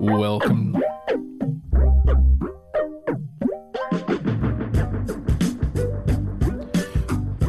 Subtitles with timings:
[0.00, 0.80] Welcome.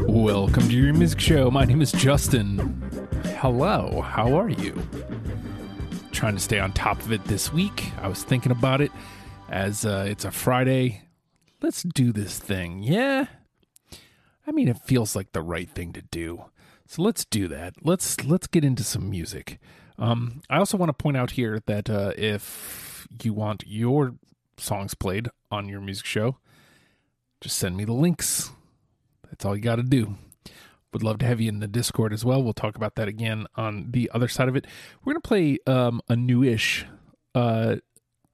[0.08, 1.48] Welcome to your music show.
[1.52, 2.58] My name is Justin.
[3.38, 4.82] Hello, how are you?
[6.10, 7.92] Trying to stay on top of it this week.
[8.02, 8.90] I was thinking about it
[9.48, 11.02] as uh, it's a Friday.
[11.62, 12.82] Let's do this thing.
[12.82, 13.26] Yeah.
[14.44, 16.46] I mean, it feels like the right thing to do.
[16.88, 17.74] So let's do that.
[17.82, 19.60] Let's let's get into some music.
[20.00, 24.14] Um, I also want to point out here that uh, if you want your
[24.56, 26.38] songs played on your music show,
[27.40, 28.50] just send me the links.
[29.28, 30.16] That's all you got to do.
[30.92, 32.42] Would love to have you in the Discord as well.
[32.42, 34.66] We'll talk about that again on the other side of it.
[35.04, 36.84] We're gonna play um, a newish
[37.32, 37.76] uh,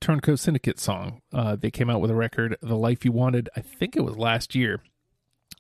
[0.01, 1.21] Turncoat Syndicate song.
[1.35, 4.17] Uh, they came out with a record, "The Life You Wanted." I think it was
[4.17, 4.81] last year.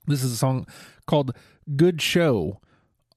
[0.06, 0.66] This is a song
[1.06, 1.36] called
[1.76, 2.60] "Good Show"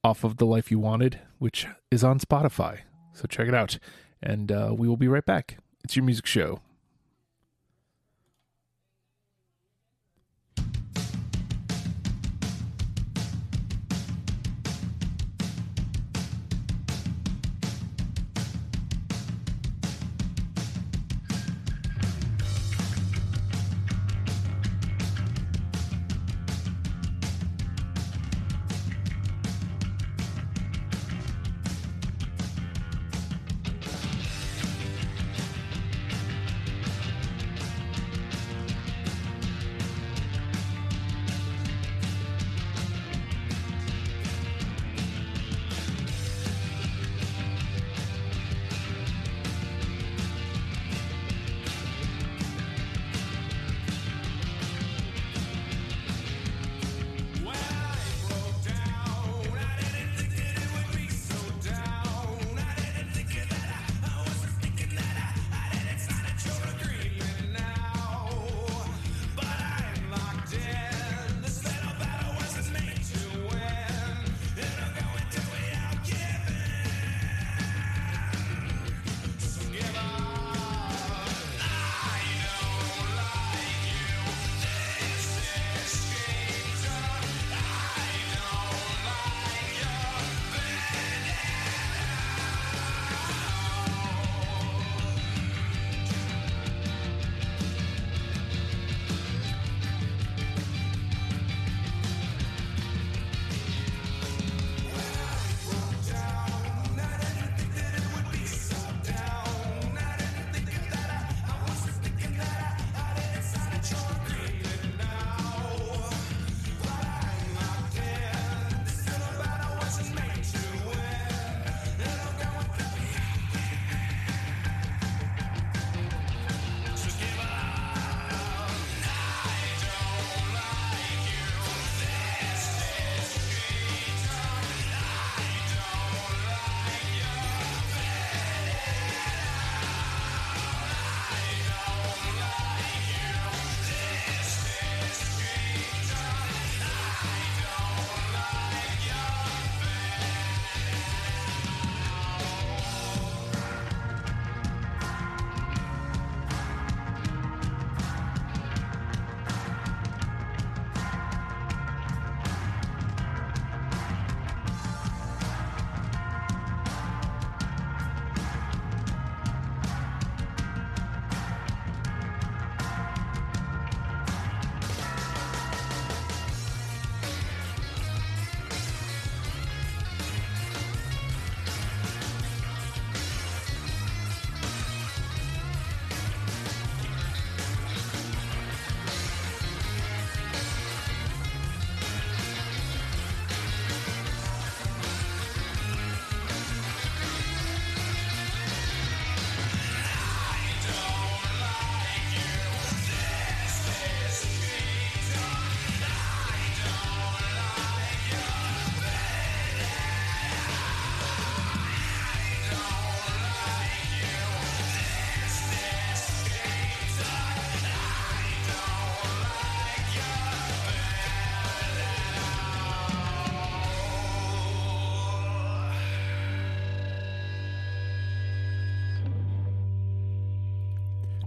[0.03, 2.79] off of "The Life You Wanted," which is on Spotify.
[3.13, 3.79] So check it out,
[4.21, 5.57] and uh, we will be right back.
[5.83, 6.61] It's your music show.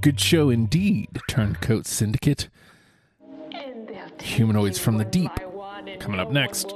[0.02, 2.48] Good show indeed, Turncoat Syndicate.
[4.20, 5.30] Humanoids from the Deep.
[6.00, 6.74] Coming up next.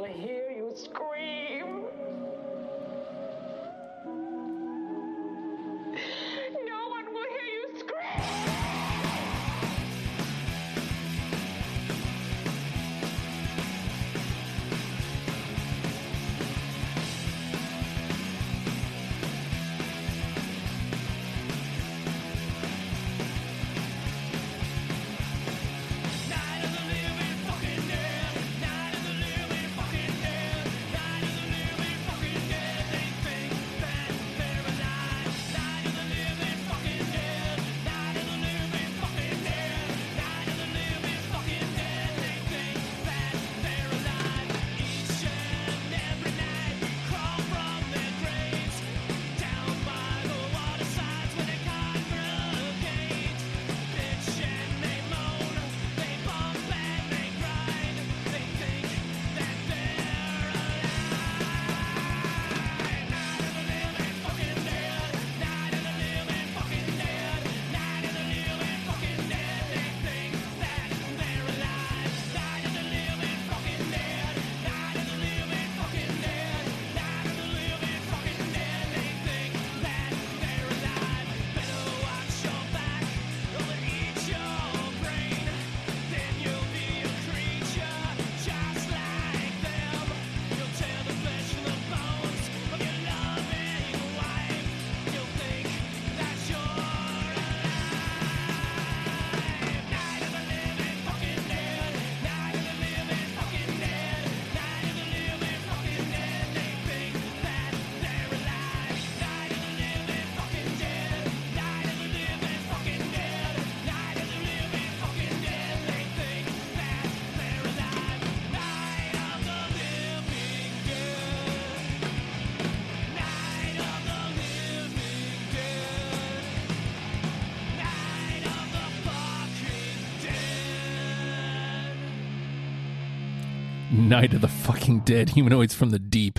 [133.96, 136.38] Night of the Fucking Dead, Humanoids from the Deep,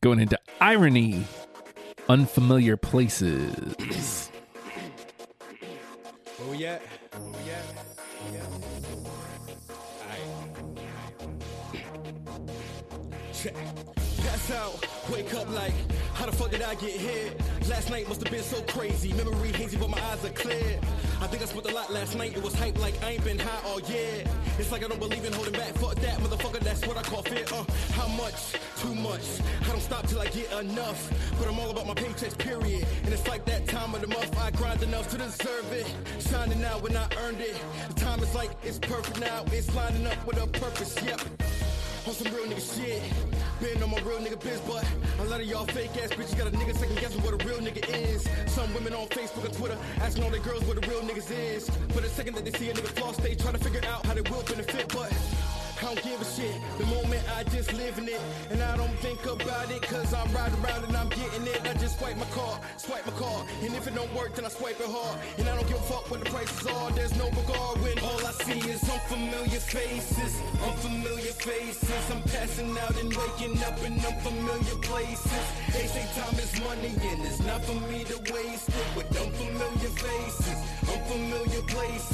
[0.00, 1.24] going into irony,
[2.08, 4.30] unfamiliar places.
[6.40, 6.52] Oh, yeah.
[6.52, 6.82] we at?
[7.12, 7.64] Where we at?
[10.00, 10.30] Alright.
[13.34, 13.56] Check.
[14.22, 15.72] Pass out, wake up like,
[16.14, 17.40] how the fuck did I get hit?
[17.68, 19.12] Last night must have been so crazy.
[19.14, 20.78] Memory hazy, but my eyes are clear.
[21.20, 22.36] I think I smoked a lot last night.
[22.36, 24.24] It was hype like I ain't been high all year.
[24.58, 25.74] It's like I don't believe in holding back.
[25.74, 26.60] Fuck that, motherfucker.
[26.60, 27.44] That's what I call fear.
[27.52, 28.52] Uh, how much?
[28.78, 29.40] Too much.
[29.62, 31.10] I don't stop till I get enough.
[31.38, 32.86] But I'm all about my paychecks, period.
[33.04, 34.38] And it's like that time of the month.
[34.38, 35.86] I grind enough to deserve it.
[36.20, 37.56] Shining out when I earned it.
[37.88, 39.44] The time is like it's perfect now.
[39.46, 40.96] It's lining up with a purpose.
[41.02, 41.20] Yep
[42.06, 43.02] on some real nigga shit.
[43.60, 44.84] Been on my real nigga biz, but
[45.20, 47.58] a lot of y'all fake ass bitches got a nigga second guessing what a real
[47.58, 48.28] nigga is.
[48.46, 51.70] Some women on Facebook and Twitter asking all their girls what a real niggas is.
[51.88, 54.14] But the second that they see a nigga floss, they try to figure out how
[54.14, 55.12] they will benefit, but.
[55.82, 56.54] I don't give a shit.
[56.78, 58.20] The moment I just live in it,
[58.52, 61.60] and I don't think about it, cause I'm riding around and I'm getting it.
[61.66, 64.48] I just swipe my card, swipe my card, and if it don't work, then I
[64.48, 65.18] swipe it hard.
[65.38, 68.22] And I don't give a fuck what the prices are, there's no regard when all
[68.24, 72.04] I see is unfamiliar faces, unfamiliar faces.
[72.14, 75.44] I'm passing out and waking up in unfamiliar places.
[75.74, 79.92] They say time is money, and it's not for me to waste it with unfamiliar
[79.98, 82.11] faces, unfamiliar places,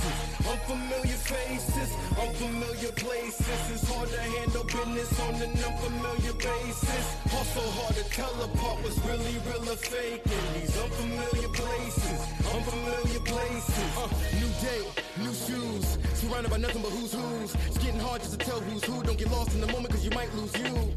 [2.40, 3.70] unfamiliar places.
[3.72, 7.04] It's hard to handle business on an unfamiliar basis.
[7.34, 12.18] Also hard to tell apart what's really real or fake in these unfamiliar places.
[12.54, 13.90] Unfamiliar places.
[13.98, 14.82] Uh, new day,
[15.18, 15.98] new shoes.
[16.14, 17.54] Surrounded by nothing but who's who's.
[17.66, 19.02] It's getting hard just to tell who's who.
[19.02, 20.94] Don't get lost in the moment cause you might lose you.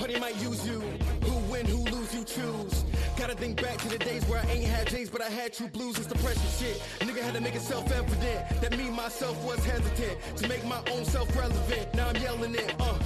[0.00, 0.80] Or they might use you.
[1.24, 1.89] Who win, who
[2.20, 2.84] you choose.
[3.16, 5.68] Gotta think back to the days where I ain't had J's, but I had true
[5.68, 5.98] blues.
[5.98, 6.82] It's depression shit.
[7.00, 11.04] Nigga had to make it self-evident that me, myself, was hesitant to make my own
[11.04, 11.94] self relevant.
[11.94, 12.98] Now I'm yelling it, uh.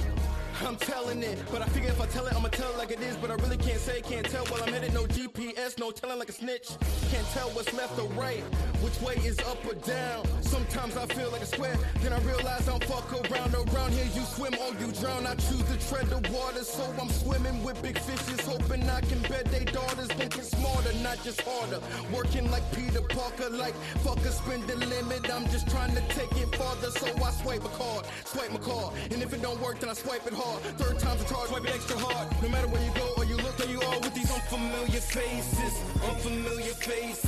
[0.61, 3.01] I'm telling it, but I figure if I tell it, I'ma tell it like it
[3.01, 3.17] is.
[3.17, 4.93] But I really can't say, can't tell while I'm headed.
[4.93, 6.69] No GPS, no telling like a snitch.
[7.11, 8.43] Can't tell what's left or right,
[8.85, 10.23] which way is up or down.
[10.41, 13.55] Sometimes I feel like a square, then I realize I don't fuck around.
[13.55, 15.25] Around here, you swim or you drown.
[15.25, 19.19] I choose to tread the water, so I'm swimming with big fishes, hoping I can
[19.23, 21.81] bet they daughters thinking smarter, not just harder.
[22.13, 23.73] Working like Peter Parker, like
[24.05, 25.33] fuck a spend the limit.
[25.33, 28.93] I'm just trying to take it farther, so I swipe a card, swipe my card,
[29.09, 30.61] and if it don't work, then I swipe it hard.
[30.77, 32.27] Third time's a charge, swipe it extra hard.
[32.43, 35.73] No matter where you go or you look, there you are with these unfamiliar faces,
[36.05, 37.24] unfamiliar faces.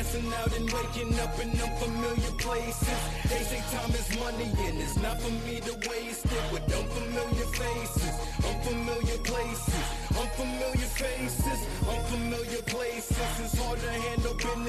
[0.00, 3.00] Passing out and waking up in unfamiliar places.
[3.28, 7.48] They say time is money and it's not for me to waste it with unfamiliar
[7.52, 9.84] faces, unfamiliar places,
[10.16, 13.40] unfamiliar faces, unfamiliar places.
[13.44, 14.20] It's hard to handle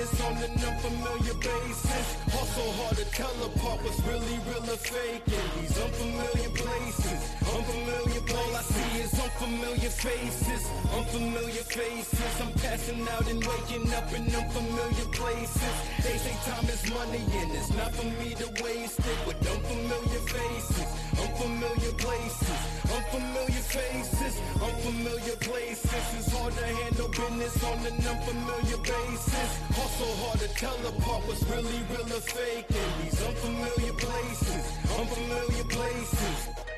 [0.01, 2.05] business on an unfamiliar basis.
[2.33, 7.19] Also hard to tell apart what's really real or fake in these unfamiliar places.
[7.41, 10.63] Unfamiliar all I see is unfamiliar faces,
[10.95, 12.41] unfamiliar faces.
[12.41, 15.20] I'm passing out and waking up in unfamiliar places.
[15.21, 20.23] They say time is money and it's not for me to waste it with unfamiliar
[20.33, 22.59] faces, unfamiliar places,
[22.89, 26.03] unfamiliar faces, unfamiliar places.
[26.17, 27.11] It's hard to handle
[27.41, 29.49] business on an unfamiliar basis.
[29.77, 34.63] Also hard to tell apart what's really real or fake in these unfamiliar places,
[34.97, 36.70] unfamiliar places.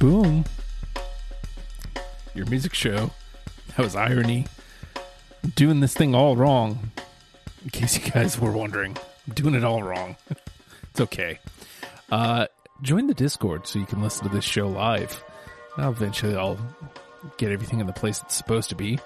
[0.00, 0.46] Boom.
[2.34, 3.10] Your music show.
[3.68, 4.46] That was irony.
[5.44, 6.90] I'm doing this thing all wrong.
[7.62, 8.96] In case you guys were wondering,
[9.28, 10.16] I'm doing it all wrong.
[10.90, 11.38] it's okay.
[12.10, 12.46] Uh,
[12.80, 15.22] join the Discord so you can listen to this show live.
[15.76, 16.58] Eventually, I'll
[17.36, 18.98] get everything in the place it's supposed to be.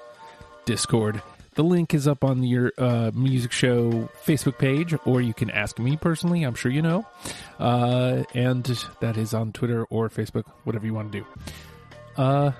[0.65, 1.21] Discord.
[1.55, 5.79] The link is up on your uh, music show Facebook page, or you can ask
[5.79, 6.43] me personally.
[6.43, 7.07] I'm sure you know.
[7.61, 8.65] Uh, and
[9.01, 11.27] that is on Twitter or Facebook, whatever you want to do.
[12.17, 12.53] Uh,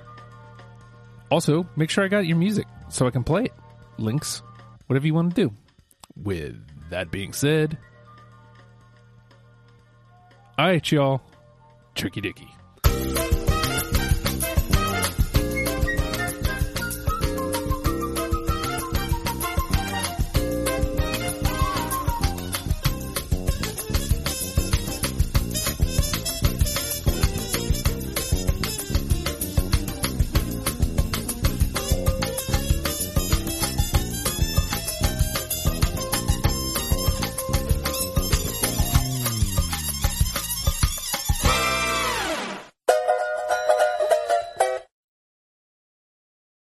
[1.29, 3.53] also, make sure I got your music so I can play it.
[3.97, 4.41] Links,
[4.87, 5.53] whatever you want to do.
[6.15, 6.55] With
[6.89, 7.77] that being said,
[10.57, 11.21] all right, y'all.
[11.95, 12.47] Tricky Dicky.